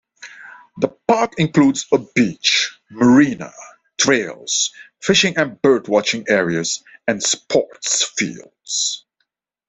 [0.77, 3.53] The park includes a beach, marina,
[3.99, 9.05] trails, fishing and bird-watching areas and sports fields.